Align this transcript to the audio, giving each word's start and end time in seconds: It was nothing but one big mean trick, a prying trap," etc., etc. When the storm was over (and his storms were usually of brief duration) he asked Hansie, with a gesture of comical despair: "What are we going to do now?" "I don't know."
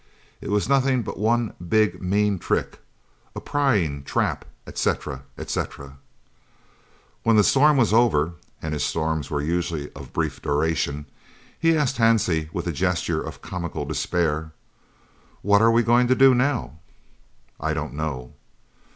It 0.41 0.49
was 0.49 0.67
nothing 0.67 1.03
but 1.03 1.19
one 1.19 1.53
big 1.69 2.01
mean 2.01 2.39
trick, 2.39 2.79
a 3.35 3.39
prying 3.39 4.01
trap," 4.03 4.45
etc., 4.65 5.21
etc. 5.37 5.97
When 7.21 7.35
the 7.35 7.43
storm 7.43 7.77
was 7.77 7.93
over 7.93 8.33
(and 8.63 8.73
his 8.73 8.83
storms 8.83 9.29
were 9.29 9.43
usually 9.43 9.91
of 9.91 10.11
brief 10.11 10.41
duration) 10.41 11.05
he 11.59 11.77
asked 11.77 11.97
Hansie, 11.97 12.51
with 12.51 12.65
a 12.65 12.71
gesture 12.71 13.21
of 13.21 13.43
comical 13.43 13.85
despair: 13.85 14.53
"What 15.43 15.61
are 15.61 15.69
we 15.69 15.83
going 15.83 16.07
to 16.07 16.15
do 16.15 16.33
now?" 16.33 16.79
"I 17.59 17.75
don't 17.75 17.93
know." 17.93 18.33